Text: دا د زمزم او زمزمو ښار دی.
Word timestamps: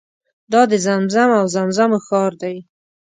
دا 0.51 0.61
د 0.71 0.73
زمزم 0.85 1.29
او 1.39 1.45
زمزمو 1.55 1.99
ښار 2.07 2.31
دی. 2.41 2.55